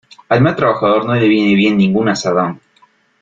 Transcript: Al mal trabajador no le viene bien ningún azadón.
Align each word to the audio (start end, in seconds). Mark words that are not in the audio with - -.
Al 0.29 0.41
mal 0.41 0.55
trabajador 0.55 1.05
no 1.05 1.13
le 1.13 1.27
viene 1.27 1.53
bien 1.53 1.77
ningún 1.77 2.09
azadón. 2.09 2.59